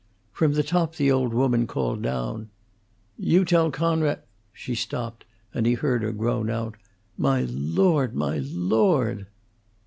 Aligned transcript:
From 0.33 0.53
the 0.53 0.63
top 0.63 0.95
the 0.95 1.11
old 1.11 1.31
woman 1.31 1.67
called 1.67 2.01
down, 2.01 2.49
"You 3.19 3.45
tell 3.45 3.69
Coonrod" 3.69 4.21
She 4.51 4.73
stopped, 4.73 5.25
and 5.53 5.67
he 5.67 5.75
heard 5.75 6.01
her 6.01 6.11
groan 6.11 6.49
out, 6.49 6.73
"My 7.19 7.41
Lord! 7.47 8.15
my 8.15 8.39
Lord!" 8.39 9.27